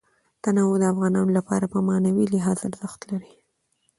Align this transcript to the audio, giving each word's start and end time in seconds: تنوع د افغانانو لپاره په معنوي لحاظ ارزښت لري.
تنوع 0.43 0.73
د 0.79 0.83
افغانانو 0.93 1.31
لپاره 1.37 1.65
په 1.73 1.77
معنوي 1.87 2.25
لحاظ 2.33 2.57
ارزښت 2.69 2.99
لري. 3.11 3.33